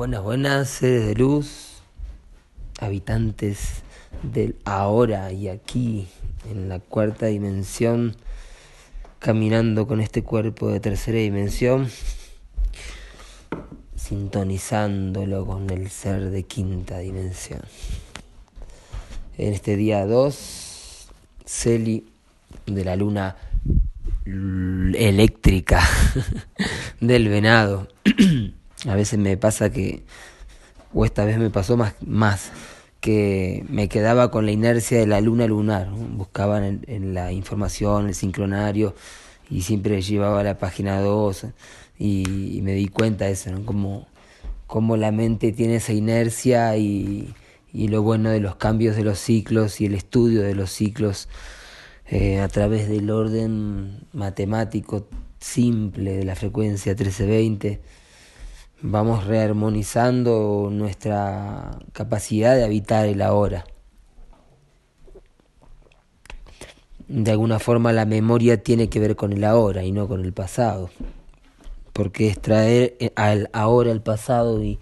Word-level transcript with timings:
Buenas, 0.00 0.22
buenas, 0.22 0.70
seres 0.70 1.08
de 1.08 1.14
luz, 1.14 1.82
habitantes 2.80 3.82
del 4.22 4.56
ahora 4.64 5.30
y 5.30 5.48
aquí, 5.48 6.08
en 6.50 6.70
la 6.70 6.78
cuarta 6.78 7.26
dimensión, 7.26 8.16
caminando 9.18 9.86
con 9.86 10.00
este 10.00 10.22
cuerpo 10.22 10.70
de 10.70 10.80
tercera 10.80 11.18
dimensión, 11.18 11.90
sintonizándolo 13.94 15.44
con 15.44 15.68
el 15.68 15.90
ser 15.90 16.30
de 16.30 16.44
quinta 16.44 17.00
dimensión. 17.00 17.60
En 19.36 19.52
este 19.52 19.76
día 19.76 20.06
2, 20.06 21.08
Celi 21.44 22.06
de 22.64 22.84
la 22.86 22.96
luna 22.96 23.36
eléctrica 24.24 25.82
del 27.02 27.28
venado. 27.28 27.86
A 28.86 28.94
veces 28.94 29.18
me 29.18 29.36
pasa 29.36 29.70
que, 29.70 30.02
o 30.94 31.04
esta 31.04 31.24
vez 31.24 31.38
me 31.38 31.50
pasó 31.50 31.76
más, 31.76 31.94
más 32.00 32.50
que 33.00 33.64
me 33.68 33.88
quedaba 33.88 34.30
con 34.30 34.46
la 34.46 34.52
inercia 34.52 34.98
de 34.98 35.06
la 35.06 35.20
luna 35.20 35.46
lunar. 35.46 35.90
Buscaba 35.90 36.66
en, 36.66 37.14
la 37.14 37.32
información, 37.32 38.08
el 38.08 38.14
sincronario, 38.14 38.94
y 39.48 39.62
siempre 39.62 40.00
llevaba 40.02 40.42
la 40.42 40.58
página 40.58 41.00
2 41.00 41.46
y, 41.98 42.60
me 42.62 42.72
di 42.72 42.88
cuenta 42.88 43.26
de 43.26 43.32
eso, 43.32 43.50
¿no? 43.50 43.64
como, 43.64 44.06
como 44.66 44.96
la 44.96 45.12
mente 45.12 45.52
tiene 45.52 45.76
esa 45.76 45.92
inercia 45.92 46.76
y, 46.76 47.34
y 47.72 47.88
lo 47.88 48.02
bueno 48.02 48.30
de 48.30 48.40
los 48.40 48.56
cambios 48.56 48.96
de 48.96 49.04
los 49.04 49.18
ciclos 49.18 49.80
y 49.80 49.86
el 49.86 49.94
estudio 49.94 50.42
de 50.42 50.54
los 50.54 50.70
ciclos 50.70 51.28
eh, 52.06 52.40
a 52.40 52.48
través 52.48 52.88
del 52.88 53.10
orden 53.10 54.00
matemático 54.12 55.06
simple 55.38 56.16
de 56.16 56.24
la 56.24 56.34
frecuencia 56.34 56.92
1320 56.92 57.80
vamos 58.82 59.26
rearmonizando 59.26 60.68
nuestra 60.70 61.78
capacidad 61.92 62.56
de 62.56 62.64
habitar 62.64 63.06
el 63.06 63.22
ahora. 63.22 63.64
De 67.08 67.30
alguna 67.32 67.58
forma 67.58 67.92
la 67.92 68.06
memoria 68.06 68.62
tiene 68.62 68.88
que 68.88 69.00
ver 69.00 69.16
con 69.16 69.32
el 69.32 69.44
ahora 69.44 69.82
y 69.84 69.92
no 69.92 70.06
con 70.06 70.24
el 70.24 70.32
pasado, 70.32 70.90
porque 71.92 72.28
es 72.28 72.40
traer 72.40 72.96
eh, 73.00 73.12
al 73.16 73.50
ahora 73.52 73.90
el 73.90 74.00
pasado 74.00 74.62
y, 74.62 74.78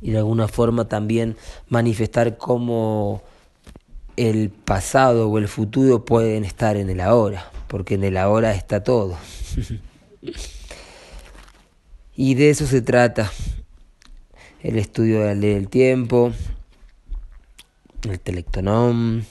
y 0.00 0.10
de 0.10 0.18
alguna 0.18 0.48
forma 0.48 0.88
también 0.88 1.36
manifestar 1.68 2.36
cómo 2.36 3.22
el 4.16 4.50
pasado 4.50 5.30
o 5.30 5.38
el 5.38 5.46
futuro 5.46 6.04
pueden 6.04 6.44
estar 6.44 6.76
en 6.76 6.90
el 6.90 7.00
ahora, 7.00 7.50
porque 7.68 7.94
en 7.94 8.04
el 8.04 8.16
ahora 8.16 8.52
está 8.54 8.82
todo. 8.82 9.16
Y 12.22 12.34
de 12.34 12.50
eso 12.50 12.66
se 12.66 12.82
trata 12.82 13.32
el 14.62 14.76
estudio 14.76 15.20
de 15.20 15.26
la 15.28 15.34
ley 15.34 15.54
del 15.54 15.70
tiempo, 15.70 16.34
el 18.02 18.20
telectonón, 18.20 19.24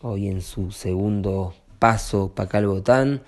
hoy 0.00 0.28
en 0.28 0.40
su 0.42 0.70
segundo 0.70 1.56
paso 1.80 2.30
Pacal 2.32 2.68
Botán 2.68 3.20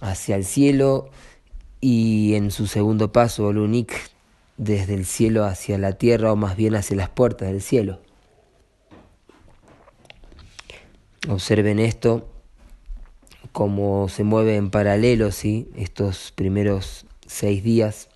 hacia 0.00 0.36
el 0.36 0.46
cielo 0.46 1.10
y 1.82 2.36
en 2.36 2.50
su 2.50 2.66
segundo 2.66 3.12
paso 3.12 3.48
Olunik 3.48 3.92
desde 4.56 4.94
el 4.94 5.04
cielo 5.04 5.44
hacia 5.44 5.76
la 5.76 5.92
tierra 5.92 6.32
o 6.32 6.36
más 6.36 6.56
bien 6.56 6.76
hacia 6.76 6.96
las 6.96 7.10
puertas 7.10 7.48
del 7.48 7.60
cielo. 7.60 8.00
Observen 11.28 11.78
esto, 11.78 12.26
cómo 13.52 14.08
se 14.08 14.24
mueve 14.24 14.56
en 14.56 14.70
paralelo 14.70 15.32
¿sí? 15.32 15.68
estos 15.76 16.32
primeros 16.34 17.04
seis 17.30 17.62
días 17.62 18.08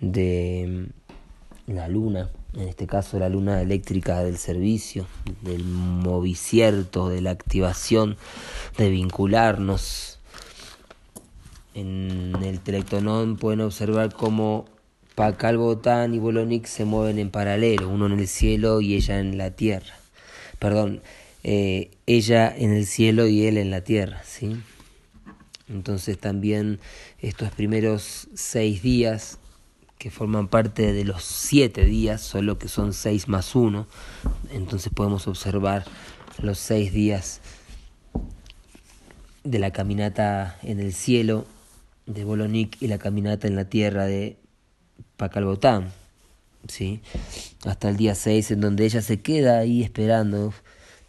de 0.00 0.86
la 1.66 1.86
luna, 1.86 2.30
en 2.54 2.66
este 2.66 2.86
caso 2.86 3.18
la 3.18 3.28
luna 3.28 3.60
eléctrica 3.60 4.24
del 4.24 4.38
servicio, 4.38 5.06
del 5.42 5.64
movicierto, 5.64 7.10
de 7.10 7.20
la 7.20 7.30
activación, 7.30 8.16
de 8.78 8.88
vincularnos. 8.88 10.18
En 11.74 12.34
el 12.42 12.60
telectonón 12.60 13.36
pueden 13.36 13.60
observar 13.60 14.12
cómo 14.14 14.64
Pacal 15.14 15.58
Botán 15.58 16.14
y 16.14 16.18
Bolonik 16.18 16.64
se 16.66 16.86
mueven 16.86 17.18
en 17.18 17.30
paralelo, 17.30 17.88
uno 17.88 18.06
en 18.06 18.18
el 18.18 18.26
cielo 18.26 18.80
y 18.80 18.94
ella 18.94 19.20
en 19.20 19.36
la 19.36 19.50
tierra. 19.50 19.94
Perdón, 20.58 21.02
eh, 21.44 21.90
ella 22.06 22.52
en 22.56 22.72
el 22.72 22.86
cielo 22.86 23.26
y 23.26 23.46
él 23.46 23.58
en 23.58 23.70
la 23.70 23.82
tierra, 23.82 24.22
¿sí? 24.24 24.56
Entonces 25.70 26.18
también 26.18 26.80
estos 27.20 27.50
primeros 27.52 28.28
seis 28.34 28.82
días 28.82 29.38
que 29.98 30.10
forman 30.10 30.48
parte 30.48 30.92
de 30.92 31.04
los 31.04 31.22
siete 31.22 31.84
días, 31.84 32.22
solo 32.22 32.58
que 32.58 32.68
son 32.68 32.92
seis 32.92 33.28
más 33.28 33.54
uno, 33.54 33.86
entonces 34.50 34.92
podemos 34.92 35.28
observar 35.28 35.84
los 36.42 36.58
seis 36.58 36.92
días 36.92 37.40
de 39.44 39.58
la 39.58 39.72
caminata 39.72 40.58
en 40.62 40.80
el 40.80 40.92
cielo 40.92 41.46
de 42.06 42.24
Bolonik 42.24 42.80
y 42.80 42.88
la 42.88 42.98
caminata 42.98 43.46
en 43.46 43.56
la 43.56 43.66
tierra 43.66 44.06
de 44.06 44.36
Pacalbotán, 45.16 45.92
¿sí? 46.66 47.02
hasta 47.64 47.90
el 47.90 47.96
día 47.96 48.14
seis 48.14 48.50
en 48.50 48.60
donde 48.60 48.86
ella 48.86 49.02
se 49.02 49.20
queda 49.20 49.58
ahí 49.58 49.82
esperando, 49.82 50.54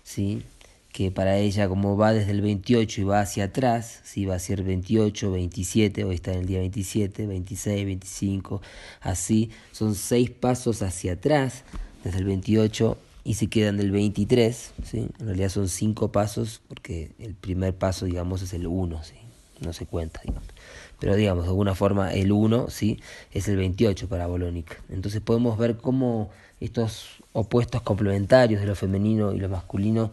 ¿sí? 0.03 0.43
Que 0.91 1.11
para 1.11 1.37
ella 1.37 1.67
como 1.69 1.95
va 1.95 2.13
desde 2.13 2.31
el 2.31 2.41
28 2.41 3.01
y 3.01 3.03
va 3.03 3.21
hacia 3.21 3.45
atrás, 3.45 4.01
si 4.03 4.25
va 4.25 4.35
a 4.35 4.39
ser 4.39 4.63
28, 4.63 5.31
27, 5.31 6.03
hoy 6.03 6.15
está 6.15 6.33
en 6.33 6.39
el 6.39 6.45
día 6.47 6.59
27, 6.59 7.27
26, 7.27 7.85
25, 7.85 8.61
así, 9.01 9.49
son 9.71 9.95
seis 9.95 10.29
pasos 10.29 10.81
hacia 10.81 11.13
atrás 11.13 11.63
desde 12.03 12.19
el 12.19 12.25
28 12.25 12.97
y 13.23 13.35
se 13.35 13.47
quedan 13.47 13.77
del 13.77 13.91
23, 13.91 14.73
¿sí? 14.83 15.07
en 15.19 15.25
realidad 15.25 15.49
son 15.49 15.69
cinco 15.69 16.11
pasos 16.11 16.61
porque 16.67 17.11
el 17.19 17.35
primer 17.35 17.73
paso 17.75 18.05
digamos 18.05 18.41
es 18.41 18.53
el 18.53 18.67
1, 18.67 19.03
¿sí? 19.03 19.15
no 19.61 19.73
se 19.73 19.85
cuenta, 19.85 20.19
digamos. 20.25 20.49
pero 20.99 21.15
digamos 21.15 21.43
de 21.43 21.49
alguna 21.49 21.75
forma 21.75 22.13
el 22.13 22.31
1 22.31 22.69
¿sí? 22.69 22.99
es 23.31 23.47
el 23.47 23.57
28 23.57 24.09
para 24.09 24.27
Bolónica. 24.27 24.77
Entonces 24.89 25.21
podemos 25.21 25.57
ver 25.57 25.77
cómo 25.77 26.31
estos 26.59 27.21
opuestos 27.31 27.81
complementarios 27.81 28.59
de 28.59 28.67
lo 28.67 28.75
femenino 28.75 29.33
y 29.33 29.39
lo 29.39 29.47
masculino 29.47 30.11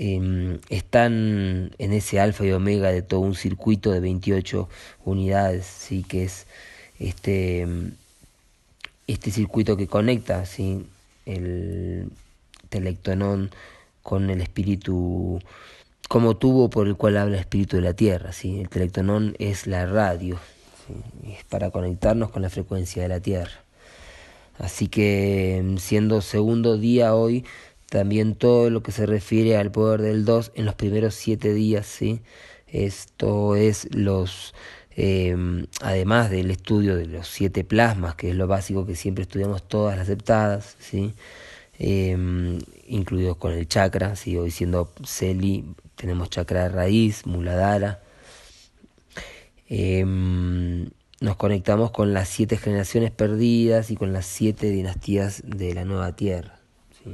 Em, 0.00 0.60
están 0.70 1.72
en 1.78 1.92
ese 1.92 2.20
alfa 2.20 2.46
y 2.46 2.52
omega 2.52 2.92
de 2.92 3.02
todo 3.02 3.18
un 3.18 3.34
circuito 3.34 3.90
de 3.90 3.98
28 3.98 4.68
unidades, 5.04 5.66
¿sí? 5.66 6.04
que 6.04 6.22
es 6.22 6.46
este, 7.00 7.66
este 9.08 9.32
circuito 9.32 9.76
que 9.76 9.88
conecta 9.88 10.46
¿sí? 10.46 10.86
el 11.26 12.12
telectonón 12.68 13.50
con 14.04 14.30
el 14.30 14.40
espíritu 14.40 15.40
como 16.08 16.36
tubo 16.36 16.70
por 16.70 16.86
el 16.86 16.94
cual 16.94 17.16
habla 17.16 17.34
el 17.34 17.40
espíritu 17.40 17.74
de 17.74 17.82
la 17.82 17.94
tierra. 17.94 18.30
¿sí? 18.30 18.60
El 18.60 18.68
telectonón 18.68 19.34
es 19.40 19.66
la 19.66 19.84
radio, 19.84 20.38
es 21.26 21.42
para 21.44 21.72
conectarnos 21.72 22.30
con 22.30 22.42
la 22.42 22.50
frecuencia 22.50 23.02
de 23.02 23.08
la 23.08 23.18
tierra. 23.18 23.64
Así 24.58 24.88
que 24.88 25.56
em, 25.56 25.78
siendo 25.78 26.20
segundo 26.20 26.78
día 26.78 27.14
hoy, 27.14 27.44
también 27.88 28.34
todo 28.34 28.70
lo 28.70 28.82
que 28.82 28.92
se 28.92 29.06
refiere 29.06 29.56
al 29.56 29.72
poder 29.72 30.02
del 30.02 30.24
2 30.24 30.52
en 30.54 30.64
los 30.66 30.74
primeros 30.74 31.14
siete 31.14 31.54
días, 31.54 31.86
¿sí? 31.86 32.20
Esto 32.66 33.56
es 33.56 33.88
los, 33.94 34.54
em, 34.96 35.66
además 35.80 36.30
del 36.30 36.50
estudio 36.50 36.96
de 36.96 37.06
los 37.06 37.28
siete 37.28 37.64
plasmas, 37.64 38.14
que 38.14 38.30
es 38.30 38.36
lo 38.36 38.46
básico 38.46 38.86
que 38.86 38.94
siempre 38.94 39.22
estudiamos 39.22 39.62
todas 39.62 39.96
las 39.96 40.08
aceptadas, 40.08 40.76
¿sí? 40.80 41.14
Em, 41.78 42.58
incluidos 42.88 43.36
con 43.36 43.52
el 43.52 43.68
chakra, 43.68 44.16
¿sí? 44.16 44.36
hoy 44.36 44.50
siendo 44.50 44.92
Celi 45.04 45.64
tenemos 45.94 46.30
chakra 46.30 46.64
de 46.64 46.68
raíz, 46.70 47.26
Muladhara. 47.26 48.02
Em, 49.68 50.90
nos 51.20 51.36
conectamos 51.36 51.90
con 51.90 52.14
las 52.14 52.28
siete 52.28 52.56
generaciones 52.56 53.10
perdidas 53.12 53.90
y 53.90 53.96
con 53.96 54.12
las 54.12 54.26
siete 54.26 54.70
dinastías 54.70 55.42
de 55.44 55.74
la 55.74 55.84
nueva 55.84 56.14
tierra. 56.16 56.58
¿sí? 56.92 57.10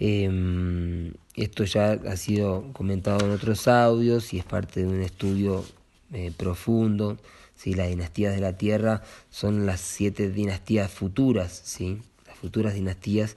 Eh, 0.00 1.12
esto 1.34 1.64
ya 1.64 1.92
ha 1.92 2.16
sido 2.16 2.72
comentado 2.72 3.24
en 3.24 3.32
otros 3.32 3.68
audios 3.68 4.32
y 4.32 4.38
es 4.38 4.44
parte 4.44 4.80
de 4.80 4.88
un 4.88 5.02
estudio 5.02 5.64
eh, 6.12 6.32
profundo. 6.36 7.16
¿sí? 7.54 7.74
Las 7.74 7.88
dinastías 7.88 8.34
de 8.34 8.40
la 8.40 8.56
Tierra 8.56 9.02
son 9.30 9.66
las 9.66 9.80
siete 9.80 10.30
dinastías 10.30 10.90
futuras, 10.90 11.60
¿sí? 11.64 11.98
las 12.26 12.36
futuras 12.38 12.74
dinastías 12.74 13.36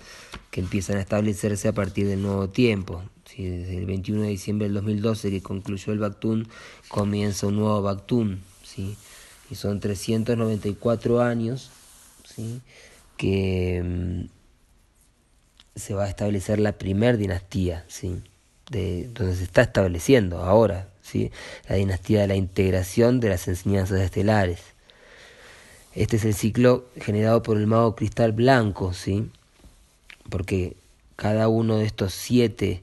que 0.50 0.62
empiezan 0.62 0.98
a 0.98 1.02
establecerse 1.02 1.68
a 1.68 1.74
partir 1.74 2.08
del 2.08 2.22
nuevo 2.22 2.50
tiempo. 2.50 3.04
¿sí? 3.25 3.46
Desde 3.46 3.78
el 3.78 3.86
21 3.86 4.24
de 4.24 4.30
diciembre 4.30 4.66
del 4.66 4.75
2012 4.75 5.30
que 5.30 5.42
concluyó 5.42 5.94
el 5.94 6.00
Bactún, 6.00 6.48
comienza 6.88 7.48
un 7.48 7.58
nuevo 7.58 7.81
Bactún. 7.81 8.42
¿sí? 8.63 8.96
Y 9.52 9.56
son 9.56 9.80
394 9.80 11.22
años 11.22 11.69
¿sí? 12.24 12.62
que 13.18 13.84
mm, 13.84 14.40
se 15.75 15.94
va 15.94 16.06
a 16.06 16.09
establecer 16.09 16.59
la 16.59 16.73
primer 16.73 17.18
dinastía, 17.18 17.85
¿sí? 17.88 18.21
de, 18.69 19.09
donde 19.13 19.35
se 19.35 19.44
está 19.44 19.62
estableciendo 19.62 20.44
ahora, 20.44 20.88
¿sí? 21.01 21.31
la 21.68 21.75
dinastía 21.75 22.21
de 22.21 22.27
la 22.27 22.35
integración 22.35 23.19
de 23.19 23.29
las 23.29 23.47
enseñanzas 23.47 24.01
estelares. 24.01 24.59
Este 25.94 26.15
es 26.18 26.25
el 26.25 26.33
ciclo 26.33 26.85
generado 27.00 27.44
por 27.44 27.57
el 27.57 27.68
mago 27.68 27.95
cristal 27.95 28.31
blanco, 28.31 28.94
¿sí? 28.94 29.29
Porque 30.29 30.77
cada 31.18 31.50
uno 31.50 31.77
de 31.79 31.85
estos 31.85 32.13
siete 32.13 32.81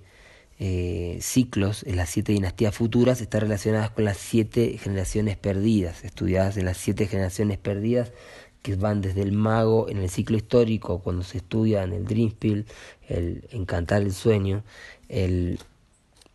eh, 0.61 1.19
ciclos 1.23 1.85
en 1.85 1.97
las 1.97 2.11
siete 2.11 2.33
dinastías 2.33 2.75
futuras 2.75 3.21
está 3.23 3.41
relacionadas 3.41 3.91
con 3.91 4.05
las 4.05 4.19
siete 4.19 4.77
generaciones 4.77 5.39
perdidas, 5.39 6.05
estudiadas 6.05 6.59
en 6.59 6.67
las 6.67 6.77
siete 6.77 7.07
generaciones 7.07 7.57
perdidas 7.59 8.13
que 8.63 8.77
van 8.77 9.01
desde 9.01 9.23
el 9.23 9.33
mago 9.33 9.89
en 9.89 9.99
el 9.99 10.11
ciclo 10.11 10.37
histórico, 10.37 11.01
cuando 11.01 11.23
se 11.23 11.39
estudia 11.39 11.83
en 11.85 11.93
el 11.93 12.05
Dreamspiel, 12.05 12.67
el 13.09 13.45
Encantar 13.51 14.03
el 14.03 14.13
Sueño, 14.13 14.65
el 15.09 15.59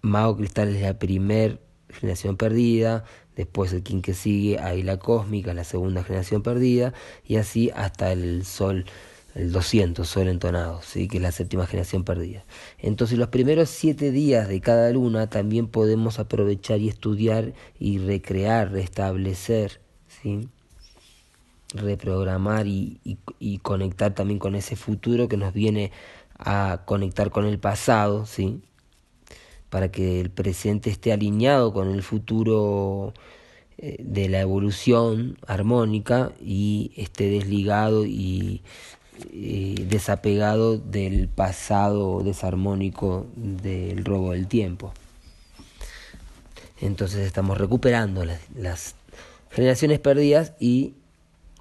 mago 0.02 0.38
cristal 0.38 0.76
es 0.76 0.82
la 0.82 0.98
primera 1.00 1.58
generación 1.90 2.38
perdida, 2.38 3.06
después 3.36 3.74
el 3.74 3.84
King 3.84 4.02
que 4.02 4.14
sigue, 4.14 4.60
ahí 4.60 4.84
la 4.84 4.98
cósmica, 4.98 5.54
la 5.54 5.64
segunda 5.64 6.04
generación 6.04 6.44
perdida, 6.44 6.94
y 7.26 7.38
así 7.38 7.72
hasta 7.76 8.12
el 8.12 8.46
sol, 8.46 8.86
el 9.36 9.52
200, 9.52 10.08
sol 10.08 10.28
entonado, 10.28 10.82
¿sí? 10.82 11.08
que 11.08 11.18
es 11.18 11.24
la 11.24 11.32
séptima 11.32 11.66
generación 11.66 12.04
perdida. 12.04 12.46
Entonces 12.80 13.18
los 13.18 13.30
primeros 13.30 13.70
siete 13.70 14.12
días 14.12 14.48
de 14.48 14.62
cada 14.62 14.92
luna 14.92 15.30
también 15.30 15.68
podemos 15.68 16.20
aprovechar 16.20 16.80
y 16.80 16.90
estudiar 16.90 17.54
y 17.80 17.98
recrear, 18.00 18.72
restablecer, 18.72 19.82
¿sí? 20.08 20.50
Reprogramar 21.74 22.68
y, 22.68 23.00
y, 23.40 23.58
conectar 23.60 24.14
también 24.14 24.40
con 24.40 24.56
ese 24.56 24.76
futuro 24.76 25.28
que 25.28 25.38
nos 25.38 25.54
viene 25.54 25.92
a 26.38 26.82
conectar 26.86 27.32
con 27.32 27.46
el 27.46 27.60
pasado, 27.60 28.26
¿sí? 28.26 28.62
para 29.70 29.92
que 29.92 30.22
el 30.22 30.30
presente 30.30 30.90
esté 30.90 31.12
alineado 31.12 31.74
con 31.74 31.90
el 31.90 32.04
futuro 32.04 33.14
eh, 33.78 33.98
de 34.00 34.30
la 34.30 34.42
evolución 34.42 35.38
armónica 35.48 36.32
y 36.40 36.92
esté 36.96 37.30
desligado 37.30 38.06
y 38.06 38.62
desapegado 39.88 40.78
del 40.78 41.28
pasado 41.28 42.24
desarmónico 42.24 43.28
del 43.36 44.04
robo 44.06 44.32
del 44.32 44.48
tiempo. 44.48 44.94
Entonces 46.82 47.26
estamos 47.26 47.58
recuperando 47.58 48.26
las, 48.26 48.42
las 48.56 48.96
generaciones 49.50 50.00
perdidas 50.00 50.54
y 50.60 50.96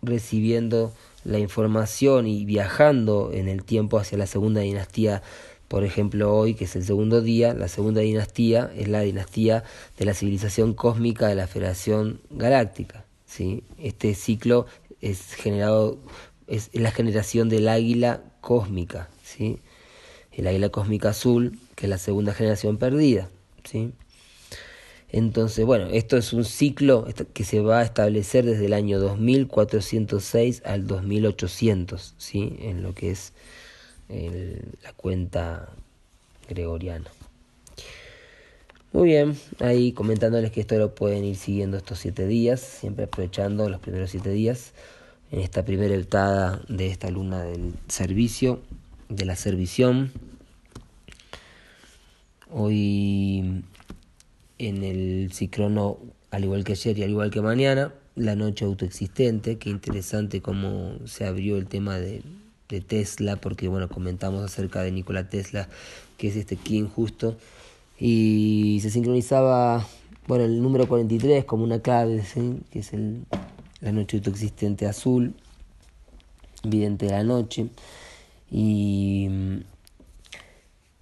recibiendo 0.03 0.93
la 1.25 1.39
información 1.39 2.27
y 2.27 2.45
viajando 2.45 3.31
en 3.33 3.49
el 3.49 3.65
tiempo 3.65 3.99
hacia 3.99 4.19
la 4.19 4.27
segunda 4.27 4.61
dinastía, 4.61 5.23
por 5.69 5.85
ejemplo 5.85 6.35
hoy, 6.37 6.55
que 6.55 6.65
es 6.65 6.77
el 6.77 6.85
segundo 6.85 7.23
día, 7.23 7.55
la 7.55 7.69
segunda 7.69 8.01
dinastía 8.01 8.71
es 8.77 8.89
la 8.89 9.01
dinastía 9.01 9.63
de 9.97 10.05
la 10.05 10.15
civilización 10.15 10.75
cósmica 10.75 11.29
de 11.29 11.37
la 11.37 11.47
Federación 11.47 12.21
Galáctica. 12.31 13.05
¿sí? 13.25 13.63
Este 13.79 14.15
ciclo 14.15 14.67
es 15.01 15.35
generado, 15.35 15.99
es 16.49 16.71
la 16.73 16.91
generación 16.91 17.49
del 17.49 17.69
águila 17.69 18.23
cósmica, 18.41 19.09
¿sí? 19.23 19.61
el 20.33 20.49
águila 20.49 20.71
cósmica 20.71 21.11
azul, 21.11 21.59
que 21.77 21.87
es 21.87 21.91
la 21.91 21.99
segunda 21.99 22.35
generación 22.35 22.77
perdida. 22.77 23.29
¿sí? 23.65 23.93
Entonces, 25.13 25.67
bueno, 25.67 25.89
esto 25.93 26.17
es 26.17 26.33
un 26.33 26.45
ciclo 26.45 27.07
que 27.35 27.45
se 27.45 27.61
va 27.61 27.81
a 27.81 27.83
establecer 27.83 28.47
desde 28.47 28.65
el 28.65 28.73
año 28.73 28.99
2406 28.99 30.63
al 30.65 30.87
2800, 30.87 32.15
¿sí? 32.17 32.57
En 32.61 32.83
lo 32.83 32.95
que 32.95 33.11
es 33.11 33.35
la 34.09 34.93
cuenta 34.95 35.69
gregoriana. 36.49 37.11
Muy 38.93 39.09
bien, 39.09 39.39
ahí 39.61 39.93
comentándoles 39.93 40.51
que 40.51 40.61
esto 40.61 40.77
lo 40.77 40.95
pueden 40.95 41.25
ir 41.25 41.37
siguiendo 41.37 41.77
estos 41.77 41.99
siete 41.99 42.27
días, 42.27 42.61
siempre 42.61 43.05
aprovechando 43.05 43.69
los 43.69 43.81
primeros 43.81 44.11
siete 44.11 44.31
días 44.31 44.73
en 45.31 45.41
esta 45.41 45.65
primera 45.65 45.95
eltada 45.95 46.63
de 46.69 46.89
esta 46.89 47.11
luna 47.11 47.43
del 47.43 47.75
servicio, 47.89 48.61
de 49.09 49.25
la 49.25 49.37
servición. 49.37 50.13
Hoy 52.51 53.63
en 54.69 54.85
el 54.85 55.33
ciclono, 55.33 55.99
al 56.31 56.45
igual 56.45 56.65
que 56.65 56.73
ayer 56.73 56.99
y 56.99 57.03
al 57.03 57.11
igual 57.11 57.31
que 57.31 57.41
mañana, 57.41 57.93
la 58.15 58.37
noche 58.37 58.65
autoexistente, 58.65 59.59
qué 59.59 59.71
interesante 59.71 60.41
cómo 60.41 60.95
se 61.05 61.27
abrió 61.27 61.57
el 61.57 61.67
tema 61.67 61.99
de, 61.99 62.23
de 62.69 62.81
Tesla, 62.81 63.37
porque 63.37 63.69
bueno, 63.69 63.89
comentamos 63.89 64.45
acerca 64.45 64.83
de 64.83 64.93
Nikola 64.93 65.29
Tesla, 65.29 65.69
que 66.17 66.29
es 66.29 66.37
este 66.37 66.57
King 66.57 66.85
justo, 66.85 67.37
y 67.99 68.79
se 68.83 68.91
sincronizaba, 68.91 69.87
bueno, 70.27 70.45
el 70.45 70.63
número 70.63 70.87
43 70.87 71.45
como 71.45 71.65
una 71.65 71.81
clave, 71.81 72.23
que 72.71 72.79
es 72.79 72.93
el, 72.93 73.25
la 73.81 73.91
noche 73.91 74.19
autoexistente 74.19 74.87
azul, 74.87 75.35
vidente 76.63 77.07
de 77.07 77.13
la 77.13 77.25
noche, 77.25 77.69
y 78.51 79.29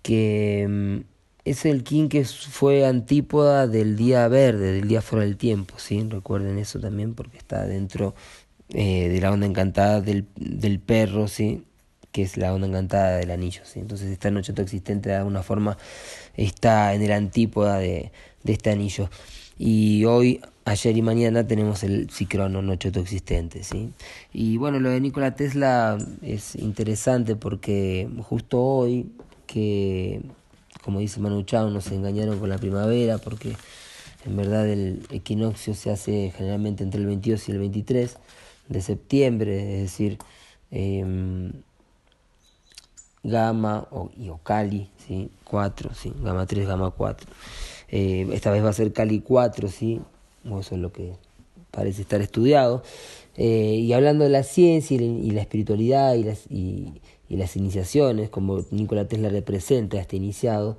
que 0.03 1.05
es 1.45 1.65
el 1.65 1.83
King 1.85 2.09
que 2.09 2.25
fue 2.25 2.87
antípoda 2.87 3.67
del 3.67 3.97
día 3.97 4.29
verde, 4.29 4.73
del 4.73 4.89
día 4.89 5.03
fuera 5.03 5.25
del 5.25 5.37
tiempo, 5.37 5.75
¿sí? 5.79 6.07
Recuerden 6.09 6.59
eso 6.59 6.81
también 6.81 7.15
porque 7.15 7.39
está 7.39 7.67
dentro 7.67 8.15
eh, 8.71 9.09
de 9.09 9.21
la 9.21 9.33
onda 9.33 9.47
encantada 9.47 10.01
del, 10.01 10.27
del 10.37 10.81
perro, 10.81 11.29
¿sí? 11.29 11.65
Que 12.13 12.23
es 12.23 12.37
la 12.37 12.53
onda 12.53 12.67
encantada 12.67 13.17
del 13.17 13.31
anillo, 13.31 13.63
¿sí? 13.65 13.81
Entonces 13.81 14.11
esta 14.11 14.31
noche 14.31 14.53
existente 14.63 15.11
de 15.11 15.17
alguna 15.17 15.43
forma 15.43 15.79
está 16.37 16.95
en 16.95 17.03
el 17.03 17.13
antípoda 17.13 17.79
de, 17.79 18.13
de 18.43 18.53
este 18.53 18.71
anillo. 18.71 19.09
Y 19.59 20.05
hoy, 20.07 20.41
ayer 20.65 20.97
y 20.97 21.03
mañana 21.03 21.47
tenemos 21.47 21.83
el 21.85 22.09
noche 22.63 22.91
todo 22.91 23.03
existente, 23.03 23.63
¿sí? 23.63 23.93
Y 24.33 24.57
bueno, 24.57 24.81
lo 24.81 24.91
de 24.91 25.01
Nikola 25.01 25.35
Tesla 25.35 25.99
es 26.23 26.55
interesante 26.57 27.37
porque 27.37 28.09
justo 28.23 28.63
hoy 28.63 29.13
que 29.47 30.23
como 30.85 31.01
dice 31.01 31.21
Manu 31.21 31.43
Chao, 31.43 31.71
nos 31.71 31.91
engañaron 31.93 32.39
con 32.39 32.49
la 32.49 32.59
primavera 32.59 33.19
porque 33.19 33.57
en 34.25 34.37
verdad 34.37 34.69
el 34.69 35.07
equinoccio 35.11 35.75
se 35.75 35.91
hace 35.91 36.33
generalmente 36.37 36.85
entre 36.85 37.01
el 37.01 37.07
22 37.07 37.49
y 37.49 37.53
el 37.53 37.59
23 37.59 38.17
de 38.69 38.81
septiembre, 38.81 39.75
es 39.75 39.83
decir, 39.83 40.19
eh, 40.71 41.53
gamma 43.23 43.87
o, 43.91 44.11
y 44.17 44.29
o 44.29 44.39
Cali, 44.39 44.89
¿sí? 45.07 45.31
4, 45.45 45.91
¿sí? 45.95 46.13
gamma 46.23 46.47
3, 46.47 46.67
gamma 46.67 46.91
4. 46.91 47.29
Eh, 47.89 48.29
esta 48.33 48.51
vez 48.51 48.65
va 48.65 48.71
a 48.71 48.73
ser 48.73 48.93
Cali 48.93 49.21
4, 49.21 49.69
¿sí? 49.69 50.01
eso 50.45 50.75
es 50.75 50.81
lo 50.81 50.93
que 50.93 51.15
parece 51.71 52.03
estar 52.03 52.21
estudiado. 52.21 52.83
Eh, 53.37 53.77
y 53.83 53.93
hablando 53.93 54.25
de 54.25 54.31
la 54.31 54.43
ciencia 54.43 54.97
y 54.97 55.31
la, 55.31 55.41
espiritualidad 55.41 56.15
y 56.15 56.25
las, 56.25 56.47
y, 56.51 57.01
las 57.29 57.57
iniciaciones, 57.57 58.29
como 58.29 58.65
Nikola 58.71 59.07
Tesla 59.09 59.29
representa 59.29 59.99
este 60.01 60.17
iniciado. 60.17 60.77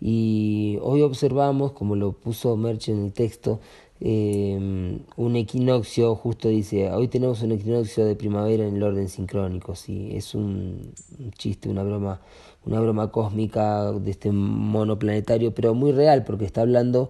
Y 0.00 0.78
hoy 0.82 1.02
observamos, 1.02 1.72
como 1.72 1.96
lo 1.96 2.12
puso 2.12 2.56
Merch 2.56 2.90
en 2.90 3.06
el 3.06 3.12
texto, 3.12 3.60
eh, 4.00 4.98
un 5.16 5.36
equinoccio, 5.36 6.14
justo 6.16 6.48
dice, 6.48 6.90
hoy 6.90 7.08
tenemos 7.08 7.42
un 7.42 7.52
equinoccio 7.52 8.04
de 8.04 8.14
primavera 8.14 8.66
en 8.66 8.76
el 8.76 8.82
orden 8.82 9.08
sincrónico, 9.08 9.74
sí, 9.74 10.10
es 10.12 10.34
un, 10.34 10.92
chiste, 11.38 11.70
una 11.70 11.82
broma, 11.82 12.20
una 12.66 12.80
broma 12.80 13.10
cósmica 13.10 13.92
de 13.92 14.10
este 14.10 14.32
monoplanetario, 14.32 15.54
pero 15.54 15.72
muy 15.74 15.92
real, 15.92 16.24
porque 16.24 16.44
está 16.44 16.60
hablando 16.60 17.08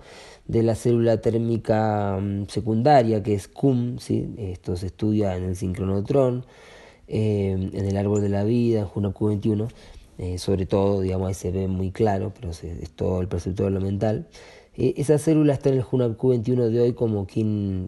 de 0.48 0.62
la 0.62 0.74
célula 0.74 1.20
térmica 1.20 2.18
mm, 2.20 2.46
secundaria, 2.48 3.22
que 3.22 3.34
es 3.34 3.48
CUM, 3.48 3.98
¿sí? 3.98 4.34
esto 4.38 4.76
se 4.76 4.86
estudia 4.86 5.36
en 5.36 5.44
el 5.44 5.56
sincronotrón, 5.56 6.44
eh, 7.08 7.52
en 7.72 7.84
el 7.84 7.96
árbol 7.96 8.20
de 8.20 8.28
la 8.28 8.44
vida, 8.44 8.80
en 8.80 8.86
Juno 8.86 9.12
Q21, 9.14 9.68
eh, 10.18 10.38
sobre 10.38 10.66
todo, 10.66 11.00
digamos, 11.00 11.28
ahí 11.28 11.34
se 11.34 11.50
ve 11.50 11.68
muy 11.68 11.90
claro, 11.90 12.32
pero 12.34 12.50
es 12.50 12.90
todo 12.94 13.20
el 13.20 13.28
perceptor 13.28 13.70
elemental. 13.70 14.26
Eh, 14.76 14.94
esa 14.96 15.18
célula 15.18 15.52
está 15.54 15.68
en 15.70 15.76
el 15.76 15.82
Juno 15.82 16.16
Q21 16.16 16.68
de 16.68 16.80
hoy 16.80 16.92
como, 16.92 17.26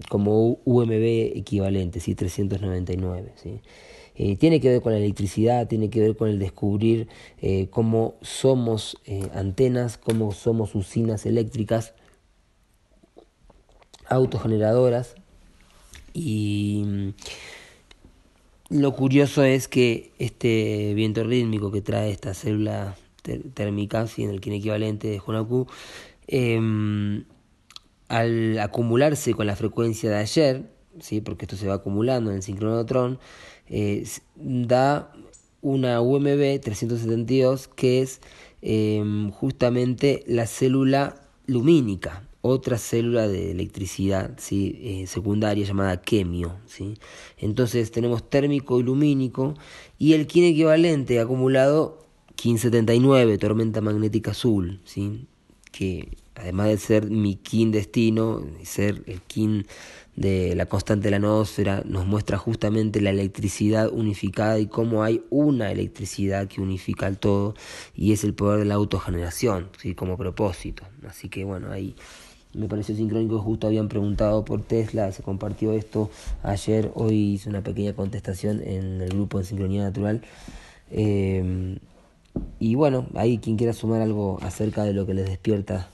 como 0.09 0.59
UMB 0.65 1.37
equivalente, 1.37 2.01
¿sí? 2.01 2.15
399. 2.15 3.33
¿sí? 3.37 3.61
tiene 4.41 4.59
que 4.61 4.69
ver 4.69 4.83
con 4.83 4.91
la 4.93 4.99
electricidad, 4.99 5.69
tiene 5.69 5.91
que 5.91 6.01
ver 6.01 6.17
con 6.17 6.29
el 6.29 6.41
descubrir 6.41 7.07
cómo 7.71 8.17
somos 8.21 8.97
antenas, 9.33 9.97
cómo 9.97 10.33
somos 10.33 10.75
usinas 10.75 11.25
eléctricas 11.25 11.95
autogeneradoras 14.09 15.15
y 16.15 17.13
lo 18.71 18.93
curioso 18.93 19.45
es 19.45 19.69
que 19.69 20.13
este 20.19 20.93
viento 20.95 21.25
rítmico 21.25 21.71
que 21.71 21.81
trae 21.81 22.11
esta 22.11 22.35
célula 22.35 22.97
térmica, 23.55 24.07
en 24.17 24.31
el 24.31 24.37
equivalente 24.37 25.09
de 25.09 25.19
Junaku, 25.19 25.67
em, 26.27 27.25
al 28.09 28.59
acumularse 28.59 29.35
con 29.35 29.47
la 29.47 29.57
frecuencia 29.57 30.11
de 30.11 30.17
ayer, 30.17 30.71
¿sí? 31.01 31.21
porque 31.21 31.45
esto 31.45 31.57
se 31.57 31.67
va 31.67 31.75
acumulando 31.75 32.31
en 32.31 32.37
el 32.37 32.43
sincronotron, 32.43 33.19
eh, 33.69 34.07
da 34.37 35.13
una 35.61 36.01
UMB 36.01 36.61
372 36.61 37.69
que 37.69 38.03
es 38.03 38.21
em, 38.61 39.31
justamente 39.31 40.25
la 40.27 40.47
célula 40.47 41.15
lumínica, 41.47 42.28
otra 42.41 42.79
célula 42.79 43.27
de 43.29 43.51
electricidad 43.51 44.35
¿sí? 44.39 44.79
Eh, 44.83 45.07
secundaria 45.07 45.67
llamada 45.67 46.01
quemio. 46.01 46.57
¿sí? 46.67 46.95
Entonces 47.39 47.91
tenemos 47.91 48.29
térmico 48.29 48.81
y 48.81 48.83
lumínico 48.83 49.55
y 49.99 50.13
el 50.13 50.27
kin 50.27 50.45
equivalente 50.45 51.21
acumulado 51.21 52.07
1579, 52.31 53.39
tormenta 53.39 53.81
magnética 53.81 54.31
azul, 54.31 54.81
¿sí? 54.85 55.27
que 55.73 56.17
además 56.37 56.69
de 56.69 56.79
ser 56.79 57.11
mi 57.11 57.35
kin 57.35 57.73
destino, 57.73 58.47
ser 58.63 59.03
el 59.07 59.21
kin 59.23 59.67
de 60.15 60.55
la 60.55 60.67
constante 60.67 61.05
de 61.07 61.11
la 61.13 61.19
noósfera, 61.19 61.83
nos 61.85 62.07
muestra 62.07 62.39
justamente 62.39 63.01
la 63.01 63.11
electricidad 63.11 63.89
unificada 63.93 64.59
y 64.59 64.67
cómo 64.67 65.03
hay 65.03 65.23
una 65.31 65.71
electricidad 65.71 66.49
que 66.49 66.61
unifica 66.61 67.07
al 67.07 67.19
todo 67.19 67.55
y 67.95 68.13
es 68.13 68.25
el 68.25 68.35
poder 68.35 68.61
de 68.61 68.65
la 68.67 68.75
autogeneración, 68.75 69.69
¿sí? 69.79 69.95
como 69.95 70.17
propósito. 70.17 70.85
Así 71.09 71.29
que 71.29 71.45
bueno, 71.45 71.73
ahí 71.73 71.97
me 72.59 72.69
pareció 72.69 72.95
sincrónico, 72.95 73.39
justo 73.39 73.67
habían 73.67 73.89
preguntado 73.89 74.45
por 74.45 74.63
Tesla, 74.63 75.13
se 75.13 75.23
compartió 75.23 75.73
esto 75.73 76.11
ayer, 76.43 76.91
hoy 76.95 77.35
hice 77.35 77.49
una 77.49 77.63
pequeña 77.63 77.95
contestación 77.95 78.61
en 78.63 79.01
el 79.01 79.11
grupo 79.11 79.39
de 79.39 79.45
Sincronía 79.45 79.83
Natural. 79.85 80.23
Eh, 80.91 81.79
y 82.61 82.75
bueno, 82.75 83.07
ahí 83.15 83.39
quien 83.39 83.57
quiera 83.57 83.73
sumar 83.73 84.01
algo 84.01 84.39
acerca 84.43 84.85
de 84.85 84.93
lo 84.93 85.07
que 85.07 85.15
les 85.15 85.27
despierta, 85.27 85.89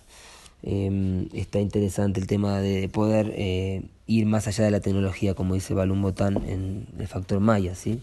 eh, 0.62 1.28
está 1.34 1.60
interesante 1.60 2.20
el 2.20 2.26
tema 2.26 2.58
de 2.58 2.88
poder 2.88 3.32
eh, 3.36 3.82
ir 4.06 4.24
más 4.24 4.48
allá 4.48 4.64
de 4.64 4.70
la 4.70 4.80
tecnología, 4.80 5.34
como 5.34 5.54
dice 5.54 5.74
Balum 5.74 6.00
Botán 6.00 6.42
en 6.48 6.86
el 6.98 7.06
factor 7.06 7.40
Maya, 7.40 7.74
¿sí? 7.74 8.00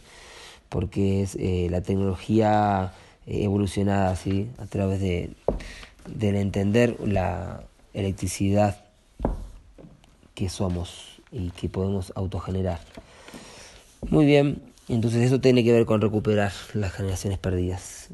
porque 0.70 1.24
es 1.24 1.36
eh, 1.40 1.68
la 1.72 1.82
tecnología 1.82 2.94
evolucionada 3.26 4.16
¿sí? 4.16 4.48
a 4.60 4.66
través 4.68 5.02
de, 5.02 5.32
del 6.08 6.36
entender 6.36 6.98
la 7.04 7.64
electricidad 7.94 8.86
que 10.34 10.50
somos 10.50 11.22
y 11.32 11.50
que 11.52 11.70
podemos 11.70 12.12
autogenerar. 12.16 12.80
Muy 14.10 14.26
bien, 14.26 14.62
entonces 14.88 15.24
eso 15.24 15.40
tiene 15.40 15.64
que 15.64 15.72
ver 15.72 15.86
con 15.86 16.02
recuperar 16.02 16.52
las 16.74 16.94
generaciones 16.94 17.38
perdidas. 17.38 18.10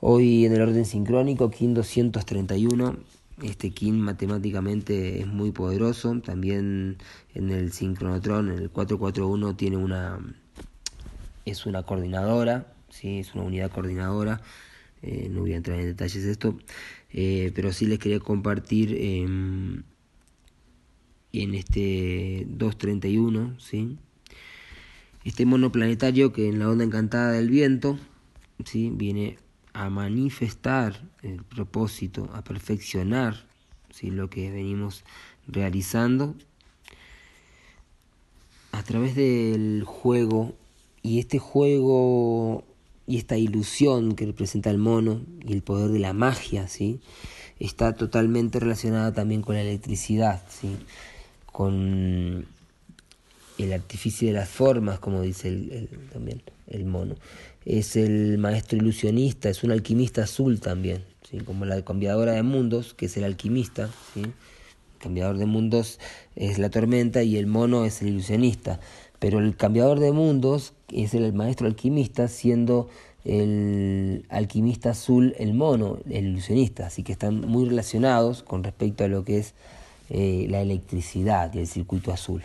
Hoy 0.00 0.46
en 0.46 0.54
el 0.54 0.62
orden 0.62 0.84
sincrónico, 0.84 1.50
KIN 1.50 1.74
231, 1.74 2.96
este 3.42 3.70
KIN 3.70 4.00
matemáticamente 4.00 5.20
es 5.20 5.26
muy 5.26 5.52
poderoso. 5.52 6.20
También 6.20 6.98
en 7.34 7.50
el 7.50 7.72
sincronotron, 7.72 8.50
en 8.50 8.58
el 8.58 8.70
441, 8.70 9.56
tiene 9.56 9.76
una, 9.76 10.18
es 11.44 11.66
una 11.66 11.82
coordinadora, 11.82 12.72
¿sí? 12.90 13.20
es 13.20 13.34
una 13.34 13.44
unidad 13.44 13.70
coordinadora. 13.70 14.40
Eh, 15.02 15.28
no 15.30 15.40
voy 15.40 15.54
a 15.54 15.56
entrar 15.56 15.78
en 15.78 15.86
detalles 15.86 16.24
de 16.24 16.32
esto, 16.32 16.58
eh, 17.12 17.52
pero 17.54 17.72
sí 17.72 17.86
les 17.86 17.98
quería 17.98 18.20
compartir 18.20 18.96
en 18.96 19.84
este 21.32 22.46
231, 22.48 23.58
¿sí? 23.58 23.98
este 25.24 25.44
monoplanetario 25.44 26.32
que 26.32 26.48
en 26.48 26.58
la 26.58 26.68
onda 26.68 26.84
encantada 26.84 27.32
del 27.32 27.50
viento 27.50 27.98
¿sí? 28.64 28.90
viene 28.92 29.38
a 29.72 29.90
manifestar 29.90 31.00
el 31.22 31.42
propósito, 31.44 32.30
a 32.32 32.42
perfeccionar 32.42 33.46
¿sí? 33.90 34.10
lo 34.10 34.30
que 34.30 34.50
venimos 34.50 35.04
realizando 35.46 36.34
a 38.72 38.82
través 38.82 39.14
del 39.14 39.84
juego 39.84 40.54
y 41.02 41.18
este 41.18 41.38
juego 41.38 42.64
y 43.10 43.16
esta 43.16 43.36
ilusión 43.36 44.14
que 44.14 44.24
representa 44.24 44.70
el 44.70 44.78
mono 44.78 45.22
y 45.44 45.52
el 45.52 45.62
poder 45.62 45.90
de 45.90 45.98
la 45.98 46.12
magia, 46.12 46.68
¿sí? 46.68 47.00
está 47.58 47.96
totalmente 47.96 48.60
relacionada 48.60 49.12
también 49.12 49.42
con 49.42 49.56
la 49.56 49.62
electricidad, 49.62 50.40
¿sí? 50.48 50.76
con 51.46 52.46
el 53.58 53.72
artificio 53.72 54.28
de 54.28 54.34
las 54.34 54.48
formas, 54.48 55.00
como 55.00 55.22
dice 55.22 55.48
el, 55.48 55.88
también 56.12 56.40
el 56.68 56.84
mono. 56.84 57.16
Es 57.64 57.96
el 57.96 58.38
maestro 58.38 58.78
ilusionista, 58.78 59.50
es 59.50 59.64
un 59.64 59.72
alquimista 59.72 60.22
azul 60.22 60.60
también, 60.60 61.02
¿sí? 61.28 61.38
como 61.38 61.64
la 61.64 61.84
cambiadora 61.84 62.32
de 62.34 62.44
mundos, 62.44 62.94
que 62.94 63.06
es 63.06 63.16
el 63.16 63.24
alquimista. 63.24 63.90
¿sí? 64.14 64.20
El 64.20 64.32
cambiador 65.00 65.36
de 65.36 65.46
mundos 65.46 65.98
es 66.36 66.60
la 66.60 66.70
tormenta 66.70 67.24
y 67.24 67.38
el 67.38 67.48
mono 67.48 67.84
es 67.84 68.02
el 68.02 68.08
ilusionista. 68.08 68.78
Pero 69.20 69.38
el 69.38 69.54
cambiador 69.56 70.00
de 70.00 70.10
mundos 70.10 70.72
es 70.92 71.14
el 71.14 71.32
maestro 71.32 71.68
alquimista, 71.68 72.26
siendo 72.26 72.88
el 73.24 74.24
alquimista 74.30 74.90
azul 74.90 75.34
el 75.38 75.54
mono, 75.54 75.98
el 76.08 76.26
ilusionista. 76.26 76.86
Así 76.86 77.02
que 77.04 77.12
están 77.12 77.42
muy 77.42 77.66
relacionados 77.68 78.42
con 78.42 78.64
respecto 78.64 79.04
a 79.04 79.08
lo 79.08 79.24
que 79.24 79.38
es 79.38 79.54
eh, 80.08 80.46
la 80.50 80.60
electricidad 80.62 81.54
y 81.54 81.58
el 81.58 81.66
circuito 81.68 82.12
azul. 82.12 82.42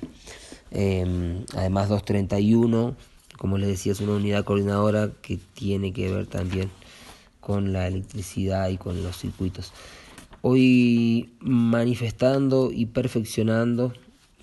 Em, 0.72 1.46
además 1.56 1.90
231, 1.90 2.96
como 3.38 3.58
les 3.58 3.70
decía, 3.70 3.94
es 3.94 4.02
una 4.02 4.14
unidad 4.14 4.44
coordinadora 4.44 5.12
que 5.22 5.40
tiene 5.54 5.94
que 5.94 6.12
ver 6.12 6.28
también 6.28 6.70
con 7.40 7.72
la 7.74 7.88
electricidad 7.88 8.70
y 8.70 8.78
con 8.78 9.02
los 9.02 9.18
circuitos. 9.18 9.72
Hoy 10.42 11.32
manifestando 11.40 12.72
y 12.72 12.86
perfeccionando 12.86 13.94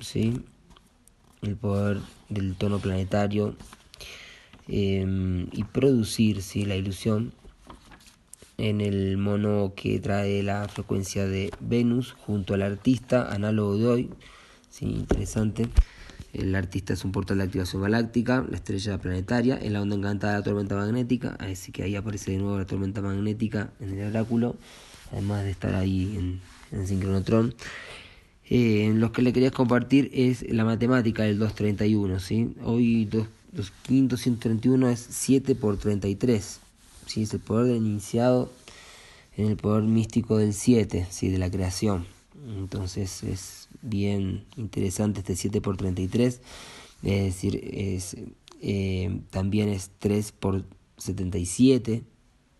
¿sí? 0.03 0.41
El 1.43 1.57
poder 1.57 1.99
del 2.29 2.55
tono 2.55 2.79
planetario 2.79 3.57
em, 4.69 5.49
y 5.53 5.65
producir 5.65 6.41
¿sí? 6.41 6.65
la 6.65 6.77
ilusión 6.77 7.33
en 8.59 8.81
el 8.81 9.17
mono 9.17 9.73
que 9.75 9.99
trae 9.99 10.43
la 10.45 10.69
frecuencia 10.69 11.27
de 11.27 11.51
Venus 11.59 12.13
junto 12.13 12.55
al 12.55 12.63
artista 12.63 13.33
análogo 13.33 13.77
de 13.77 13.87
hoy. 13.89 14.11
¿sí? 14.71 14.87
Interesante. 14.87 15.69
El 16.33 16.55
artista 16.55 16.95
es 16.95 17.05
un 17.05 17.13
portal 17.13 17.39
de 17.39 17.45
activación 17.45 17.83
galáctica, 17.83 18.47
la 18.49 18.57
estrella 18.57 18.99
planetaria, 18.99 19.59
en 19.61 19.75
la 19.75 19.83
onda 19.83 19.97
encantada 19.97 20.35
de 20.35 20.39
la 20.39 20.45
tormenta 20.45 20.77
magnética, 20.77 21.37
así 21.41 21.73
que 21.73 21.83
ahí 21.83 21.95
aparece 21.95 22.31
de 22.31 22.39
nuevo 22.39 22.57
la 22.57 22.65
tormenta 22.65 23.03
magnética 23.03 23.71
en 23.81 23.99
el 23.99 24.09
oráculo, 24.09 24.57
además 25.11 25.45
de 25.45 25.51
estar 25.51 25.75
ahí 25.75 26.17
en, 26.17 26.41
en 26.71 26.87
sincronotron. 26.87 27.55
Eh, 28.55 28.93
lo 28.95 29.13
que 29.13 29.23
le 29.23 29.33
quería 29.33 29.51
compartir 29.51 30.11
es 30.13 30.45
la 30.47 30.67
matemática 30.67 31.23
del 31.23 31.39
231, 31.39 32.21
¿sí? 32.21 32.55
Hoy 32.63 33.07
2, 33.07 33.27
131 34.19 34.91
es 34.91 35.07
7 35.09 35.55
por 35.55 35.79
33, 35.79 36.61
¿sí? 37.07 37.23
Es 37.23 37.33
el 37.33 37.41
poder 37.41 37.73
del 37.73 37.79
iniciado 37.79 38.53
en 39.39 39.47
el 39.47 39.57
poder 39.57 39.85
místico 39.85 40.37
del 40.37 40.53
7, 40.53 41.07
¿sí? 41.09 41.31
De 41.31 41.39
la 41.39 41.51
creación. 41.51 42.05
Entonces 42.59 43.23
es 43.23 43.69
bien 43.81 44.45
interesante 44.59 45.21
este 45.21 45.35
7 45.35 45.63
por 45.63 45.79
33. 45.79 46.43
Es 47.05 47.25
decir, 47.25 47.59
es, 47.73 48.19
eh, 48.61 49.19
también 49.31 49.71
es 49.71 49.93
3 49.99 50.31
por 50.33 50.63
77. 50.99 52.03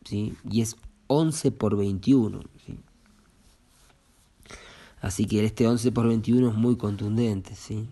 ¿sí? 0.07 0.33
Y 0.51 0.63
es 0.63 0.77
11 1.09 1.51
por 1.51 1.77
21. 1.77 2.41
¿Sí? 5.03 5.07
Así 5.07 5.27
que 5.27 5.45
este 5.45 5.67
11 5.67 5.93
por 5.93 6.09
21 6.09 6.51
es 6.51 6.55
muy 6.55 6.77
contundente. 6.77 7.55
¿sí? 7.55 7.87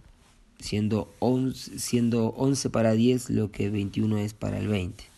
Siendo, 0.58 1.12
11, 1.18 1.78
siendo 1.78 2.28
11 2.36 2.70
para 2.70 2.92
10 2.92 3.30
lo 3.30 3.50
que 3.50 3.70
21 3.70 4.18
es 4.18 4.34
para 4.34 4.58
el 4.58 4.68
20. 4.68 5.10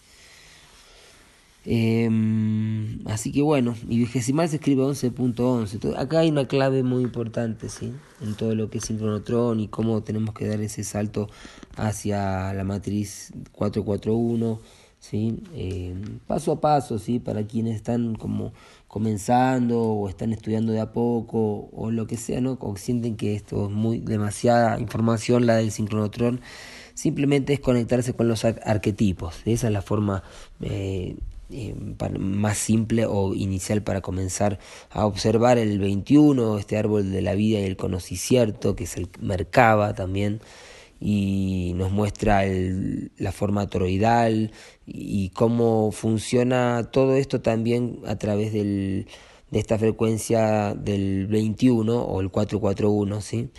Em, 1.64 3.06
así 3.06 3.30
que 3.30 3.40
bueno, 3.40 3.76
y 3.88 3.98
vigesimal 3.98 4.48
se 4.48 4.56
escribe 4.56 4.82
11.11. 4.82 5.96
Acá 5.96 6.20
hay 6.20 6.30
una 6.30 6.48
clave 6.48 6.82
muy 6.82 7.04
importante, 7.04 7.68
¿sí? 7.68 7.92
En 8.20 8.34
todo 8.34 8.54
lo 8.56 8.68
que 8.68 8.78
es 8.78 8.84
sincronotron 8.84 9.60
y 9.60 9.68
cómo 9.68 10.02
tenemos 10.02 10.34
que 10.34 10.48
dar 10.48 10.60
ese 10.60 10.82
salto 10.82 11.28
hacia 11.76 12.52
la 12.52 12.64
matriz 12.64 13.32
441, 13.52 14.60
¿sí? 15.02 15.42
Em, 15.54 16.20
paso 16.26 16.52
a 16.52 16.60
paso, 16.60 16.98
¿sí? 16.98 17.18
Para 17.18 17.46
quienes 17.46 17.74
están 17.76 18.14
como 18.14 18.52
comenzando 18.88 19.82
o 19.82 20.08
están 20.08 20.32
estudiando 20.32 20.72
de 20.72 20.80
a 20.80 20.92
poco 20.92 21.68
o 21.72 21.90
lo 21.90 22.06
que 22.06 22.16
sea, 22.16 22.40
¿no? 22.40 22.56
O 22.60 22.76
sienten 22.76 23.16
que 23.16 23.34
esto 23.34 23.66
es 23.66 23.72
muy 23.72 23.98
demasiada 23.98 24.78
información, 24.78 25.46
la 25.46 25.56
del 25.56 25.72
sincronotron 25.72 26.40
simplemente 26.94 27.52
es 27.52 27.60
conectarse 27.60 28.14
con 28.14 28.28
los 28.28 28.44
arquetipos. 28.44 29.40
Esa 29.44 29.66
es 29.66 29.72
la 29.72 29.82
forma 29.82 30.22
eh, 30.60 31.16
eh, 31.50 31.74
más 32.18 32.58
simple 32.58 33.06
o 33.06 33.34
inicial 33.34 33.82
para 33.82 34.02
comenzar 34.02 34.58
a 34.90 35.06
observar 35.06 35.58
el 35.58 35.78
21, 35.80 36.58
este 36.58 36.76
árbol 36.76 37.10
de 37.10 37.22
la 37.22 37.34
vida 37.34 37.60
y 37.60 37.64
el 37.64 37.76
conocicierto, 37.76 38.76
que 38.76 38.84
es 38.84 38.96
el 38.96 39.08
Merkaba 39.20 39.94
también, 39.94 40.40
y 41.02 41.72
nos 41.74 41.90
muestra 41.90 42.44
la 43.18 43.32
forma 43.32 43.66
toroidal 43.66 44.52
y 44.86 45.30
cómo 45.30 45.90
funciona 45.90 46.90
todo 46.92 47.16
esto 47.16 47.40
también 47.40 47.98
a 48.06 48.16
través 48.16 48.52
del, 48.52 49.06
de 49.50 49.58
esta 49.58 49.78
frecuencia 49.78 50.74
del 50.74 51.26
21 51.26 52.02
o 52.02 52.20
el 52.20 52.30
441, 52.30 53.20
¿sí? 53.20 53.50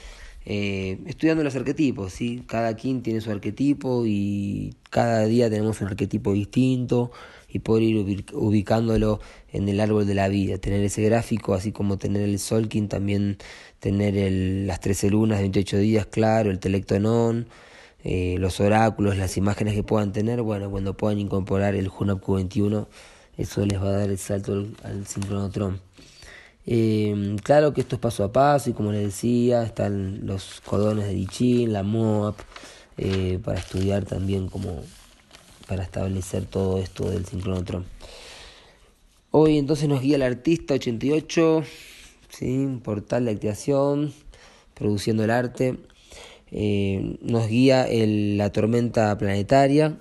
eh, 0.46 1.00
estudiando 1.06 1.44
los 1.44 1.56
arquetipos, 1.56 2.14
¿sí? 2.14 2.44
Cada 2.48 2.76
kin 2.76 3.02
tiene 3.02 3.22
su 3.22 3.32
arquetipo 3.32 4.04
y 4.06 4.76
cada 4.90 5.26
día 5.26 5.50
tenemos 5.50 5.80
un 5.82 5.88
arquetipo 5.88 6.34
distinto 6.34 7.12
y 7.53 7.60
poder 7.60 7.83
ir 7.83 8.25
ubicándolo 8.33 9.19
en 9.51 9.69
el 9.69 9.79
árbol 9.79 10.05
de 10.07 10.15
la 10.15 10.27
vida, 10.27 10.57
tener 10.57 10.83
ese 10.83 11.03
gráfico, 11.03 11.53
así 11.53 11.72
como 11.72 11.98
tener 11.98 12.24
el 12.24 12.39
Solkin, 12.39 12.89
también 12.89 13.38
tener 13.79 14.17
el, 14.17 14.67
las 14.67 14.79
13 14.79 15.12
lunas 15.12 15.38
de 15.38 15.43
28 15.43 15.77
días, 15.77 16.05
claro, 16.07 16.51
el 16.51 16.60
Telectonon, 16.60 17.48
eh, 18.03 18.36
los 18.39 18.60
oráculos, 18.60 19.17
las 19.17 19.38
imágenes 19.38 19.75
que 19.75 19.83
puedan 19.83 20.12
tener, 20.12 20.41
bueno, 20.41 20.69
cuando 20.72 20.98
puedan 20.98 21.19
incorporar 21.19 21.75
el 21.75 21.89
Hunap 21.89 22.22
Q21, 22.22 22.88
eso 23.38 23.65
les 23.65 23.81
va 23.81 23.89
a 23.89 23.91
dar 24.00 24.10
el 24.10 24.17
salto 24.17 24.53
al, 24.53 24.75
al 24.83 25.07
sincronotron. 25.07 25.79
Eh, 26.65 27.36
claro 27.43 27.74
que 27.74 27.81
esto 27.81 27.95
es 27.98 28.01
paso 28.01 28.24
a 28.24 28.31
paso 28.31 28.69
y 28.69 28.74
como 28.74 28.91
les 28.91 29.03
decía, 29.03 29.63
están 29.63 30.25
los 30.25 30.62
cordones 30.62 31.05
de 31.05 31.13
Dichin, 31.13 31.74
la 31.74 31.83
MOAP, 31.83 32.39
eh, 32.98 33.39
para 33.43 33.60
estudiar 33.60 34.05
también 34.05 34.48
como 34.48 34.81
para 35.74 35.84
establecer 35.84 36.46
todo 36.46 36.77
esto 36.77 37.10
del 37.10 37.25
sincronotron. 37.25 37.86
Hoy 39.32 39.58
entonces 39.58 39.89
nos 39.89 40.01
guía 40.01 40.18
el 40.18 40.22
artista 40.22 40.75
88, 40.75 41.63
¿sí? 42.30 42.80
portal 42.84 43.25
de 43.25 43.32
activación, 43.32 44.13
produciendo 44.75 45.24
el 45.24 45.32
arte. 45.32 45.77
Eh, 46.51 47.18
nos 47.22 47.48
guía 47.48 47.88
la 47.89 48.51
tormenta 48.51 49.18
planetaria 49.18 49.98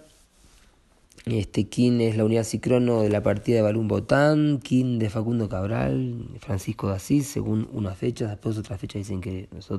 este 1.26 1.68
Kin 1.68 2.00
es 2.00 2.16
la 2.16 2.24
unidad 2.24 2.42
cicrono 2.42 3.02
de 3.02 3.08
la 3.08 3.22
partida 3.22 3.56
de 3.56 3.62
Balún 3.62 3.86
Botán, 3.86 4.58
Kin 4.58 4.98
de 4.98 5.08
Facundo 5.08 5.48
Cabral, 5.48 6.26
Francisco 6.40 6.88
de 6.88 6.96
Asís, 6.96 7.28
según 7.28 7.68
una 7.72 7.94
fecha, 7.94 8.26
después 8.26 8.58
otra 8.58 8.76
fecha 8.76 8.98
dicen 8.98 9.20
que 9.20 9.48
es. 9.56 9.70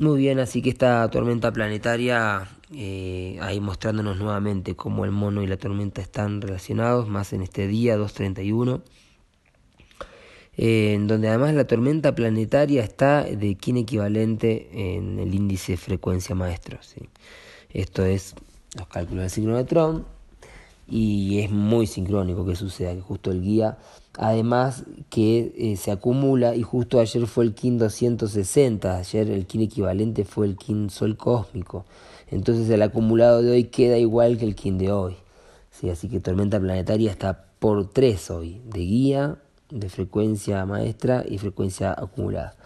Muy 0.00 0.18
bien, 0.18 0.38
así 0.38 0.62
que 0.62 0.70
esta 0.70 1.06
tormenta 1.10 1.52
planetaria, 1.52 2.48
eh, 2.74 3.36
ahí 3.42 3.60
mostrándonos 3.60 4.16
nuevamente 4.16 4.74
cómo 4.74 5.04
el 5.04 5.10
mono 5.10 5.42
y 5.42 5.46
la 5.46 5.58
tormenta 5.58 6.00
están 6.00 6.40
relacionados, 6.40 7.06
más 7.06 7.34
en 7.34 7.42
este 7.42 7.66
día 7.66 7.98
231, 7.98 8.80
eh, 10.56 10.94
en 10.94 11.06
donde 11.06 11.28
además 11.28 11.52
la 11.52 11.66
tormenta 11.66 12.14
planetaria 12.14 12.82
está 12.82 13.24
de 13.24 13.56
Kin 13.56 13.76
equivalente 13.76 14.70
en 14.96 15.18
el 15.18 15.34
índice 15.34 15.76
frecuencia 15.76 16.34
maestro. 16.34 16.78
¿sí? 16.80 17.10
Esto 17.68 18.02
es 18.02 18.34
los 18.78 18.88
cálculos 18.88 19.24
del 19.24 19.30
sincronetrón 19.30 20.06
y 20.88 21.40
es 21.40 21.50
muy 21.50 21.86
sincrónico 21.86 22.46
que 22.46 22.56
suceda, 22.56 22.94
que 22.94 23.02
justo 23.02 23.30
el 23.30 23.42
guía, 23.42 23.76
además 24.20 24.84
que 25.08 25.54
eh, 25.56 25.76
se 25.76 25.90
acumula 25.90 26.54
y 26.54 26.62
justo 26.62 27.00
ayer 27.00 27.26
fue 27.26 27.42
el 27.42 27.54
KIN 27.54 27.78
260, 27.78 28.98
ayer 28.98 29.30
el 29.30 29.46
KIN 29.46 29.62
equivalente 29.62 30.26
fue 30.26 30.46
el 30.46 30.56
KIN 30.58 30.90
Sol 30.90 31.16
cósmico, 31.16 31.86
entonces 32.30 32.68
el 32.68 32.82
acumulado 32.82 33.40
de 33.40 33.50
hoy 33.52 33.64
queda 33.64 33.96
igual 33.96 34.36
que 34.36 34.44
el 34.44 34.54
KIN 34.54 34.76
de 34.76 34.92
hoy, 34.92 35.16
¿sí? 35.70 35.88
así 35.88 36.10
que 36.10 36.20
tormenta 36.20 36.60
planetaria 36.60 37.10
está 37.10 37.46
por 37.58 37.88
3 37.88 38.30
hoy, 38.30 38.60
de 38.66 38.80
guía, 38.80 39.38
de 39.70 39.88
frecuencia 39.88 40.66
maestra 40.66 41.24
y 41.26 41.38
frecuencia 41.38 41.92
acumulada. 41.92 42.56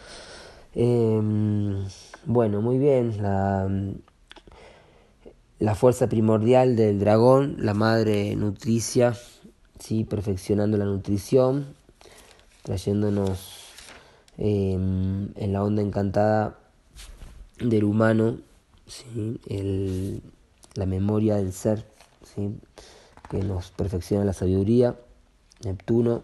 Em, 0.75 1.85
bueno, 2.27 2.63
muy 2.63 2.79
bien, 2.79 3.23
la 3.23 3.69
la 5.61 5.75
fuerza 5.77 6.09
primordial 6.09 6.75
del 6.75 6.99
dragón, 6.99 7.57
la 7.61 7.75
madre 7.75 8.35
nutricia, 8.35 9.15
¿sí? 9.79 10.05
perfeccionando 10.05 10.77
la 10.77 10.85
nutrición, 10.85 11.75
trayéndonos 12.63 13.73
em, 14.39 15.29
en 15.37 15.53
la 15.53 15.63
onda 15.63 15.83
encantada 15.83 16.59
del 17.59 17.85
humano, 17.85 18.39
¿sí? 18.87 19.41
El, 19.47 20.23
la 20.75 20.87
memoria 20.87 21.37
del 21.37 21.53
ser, 21.53 21.85
¿sí? 22.35 22.57
que 23.31 23.43
nos 23.43 23.71
perfecciona 23.71 24.25
la 24.25 24.33
sabiduría, 24.33 24.97
Neptuno, 25.65 26.23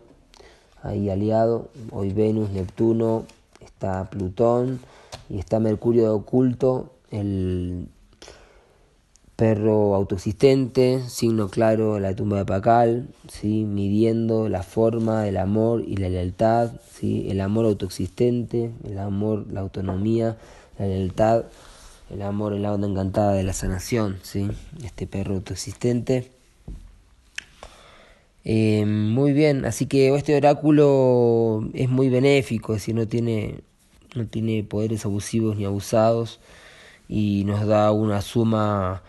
ahí 0.82 1.08
aliado, 1.08 1.70
hoy 1.92 2.12
Venus, 2.12 2.50
Neptuno, 2.50 3.24
está 3.60 4.10
Plutón 4.10 4.80
y 5.28 5.38
está 5.38 5.60
Mercurio 5.60 6.14
oculto, 6.14 6.92
el 7.10 7.88
perro 9.40 9.94
autoexistente, 9.94 11.00
signo 11.08 11.48
claro 11.48 11.98
la 11.98 12.14
tumba 12.14 12.36
de 12.36 12.44
Pacal, 12.44 13.08
¿sí? 13.26 13.64
midiendo 13.64 14.50
la 14.50 14.62
forma, 14.62 15.26
el 15.26 15.38
amor 15.38 15.82
y 15.88 15.96
la 15.96 16.10
lealtad, 16.10 16.72
¿sí? 16.92 17.26
el 17.30 17.40
amor 17.40 17.64
autoexistente, 17.64 18.70
el 18.84 18.98
amor, 18.98 19.46
la 19.50 19.60
autonomía, 19.60 20.36
la 20.78 20.84
lealtad, 20.84 21.46
el 22.10 22.20
amor 22.20 22.52
en 22.52 22.60
la 22.60 22.74
onda 22.74 22.86
encantada 22.86 23.32
de 23.32 23.42
la 23.42 23.54
sanación, 23.54 24.18
¿sí? 24.22 24.50
este 24.84 25.06
perro 25.06 25.36
autoexistente. 25.36 26.30
Eh, 28.44 28.84
muy 28.84 29.32
bien, 29.32 29.64
así 29.64 29.86
que 29.86 30.14
este 30.14 30.36
oráculo 30.36 31.66
es 31.72 31.88
muy 31.88 32.10
benéfico, 32.10 32.74
es 32.74 32.82
decir, 32.82 32.94
no 32.94 33.08
tiene, 33.08 33.60
no 34.14 34.26
tiene 34.26 34.64
poderes 34.64 35.06
abusivos 35.06 35.56
ni 35.56 35.64
abusados 35.64 36.40
y 37.08 37.44
nos 37.46 37.66
da 37.66 37.90
una 37.90 38.20
suma 38.20 39.02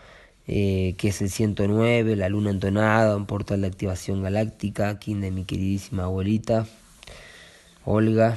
eh, 0.46 0.94
que 0.98 1.08
es 1.08 1.22
el 1.22 1.30
109, 1.30 2.16
la 2.16 2.28
luna 2.28 2.50
entonada, 2.50 3.16
un 3.16 3.26
portal 3.26 3.62
de 3.62 3.68
activación 3.68 4.22
galáctica, 4.22 4.88
aquí 4.88 5.14
de 5.14 5.30
mi 5.30 5.44
queridísima 5.44 6.04
abuelita, 6.04 6.66
Olga, 7.84 8.36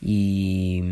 y, 0.00 0.82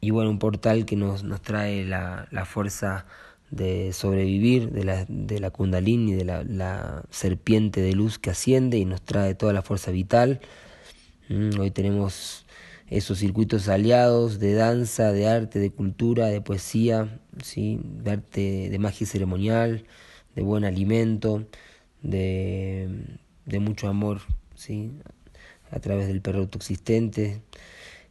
y 0.00 0.10
bueno, 0.10 0.30
un 0.30 0.38
portal 0.38 0.86
que 0.86 0.96
nos, 0.96 1.24
nos 1.24 1.42
trae 1.42 1.84
la, 1.84 2.28
la 2.30 2.44
fuerza 2.44 3.06
de 3.50 3.92
sobrevivir, 3.92 4.70
de 4.70 4.84
la, 4.84 5.04
de 5.08 5.38
la 5.40 5.50
kundalini, 5.50 6.12
de 6.12 6.24
la, 6.24 6.42
la, 6.44 7.02
serpiente 7.10 7.80
de 7.80 7.92
luz 7.92 8.18
que 8.18 8.30
asciende 8.30 8.78
y 8.78 8.84
nos 8.84 9.02
trae 9.02 9.34
toda 9.34 9.52
la 9.52 9.62
fuerza 9.62 9.90
vital. 9.90 10.40
Mm, 11.28 11.58
hoy 11.58 11.70
tenemos 11.70 12.45
esos 12.88 13.18
circuitos 13.18 13.68
aliados 13.68 14.38
de 14.38 14.54
danza, 14.54 15.12
de 15.12 15.28
arte, 15.28 15.58
de 15.58 15.70
cultura, 15.70 16.26
de 16.26 16.40
poesía, 16.40 17.20
¿sí? 17.42 17.80
de 17.82 18.10
arte, 18.12 18.70
de 18.70 18.78
magia 18.78 19.06
ceremonial, 19.06 19.84
de 20.34 20.42
buen 20.42 20.64
alimento, 20.64 21.46
de, 22.02 22.88
de 23.44 23.58
mucho 23.58 23.88
amor, 23.88 24.20
¿sí? 24.54 24.92
a 25.70 25.80
través 25.80 26.06
del 26.06 26.20
perro 26.20 26.40
autoexistente 26.40 27.42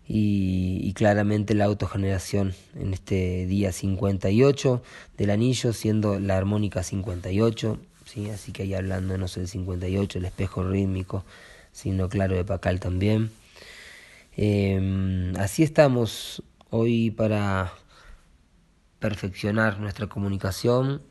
y, 0.07 0.81
y 0.83 0.93
claramente 0.93 1.53
la 1.55 1.65
autogeneración 1.65 2.53
en 2.75 2.93
este 2.93 3.45
día 3.45 3.71
58 3.71 4.83
del 5.17 5.29
anillo, 5.29 5.71
siendo 5.71 6.19
la 6.19 6.35
armónica 6.35 6.83
58, 6.83 7.79
¿sí? 8.05 8.29
así 8.29 8.51
que 8.51 8.63
ahí 8.63 8.73
hablándonos 8.73 9.37
el 9.37 9.47
58, 9.47 10.19
el 10.19 10.25
espejo 10.25 10.63
rítmico, 10.63 11.23
sino 11.71 12.09
claro 12.09 12.35
de 12.35 12.43
Pacal 12.43 12.81
también. 12.81 13.31
Eh, 14.37 15.33
así 15.39 15.63
estamos 15.63 16.43
hoy 16.69 17.11
para 17.11 17.73
perfeccionar 18.99 19.79
nuestra 19.79 20.07
comunicación 20.07 21.01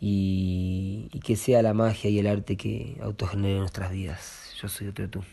y, 0.00 1.08
y, 1.12 1.20
que 1.20 1.36
sea 1.36 1.62
la 1.62 1.74
magia 1.74 2.10
y 2.10 2.18
el 2.18 2.26
arte 2.26 2.56
que 2.56 2.98
autogenere 3.02 3.58
nuestras 3.58 3.90
vidas. 3.90 4.54
Yo 4.60 4.68
soy 4.68 4.88
otro 4.88 5.08
tú. 5.08 5.24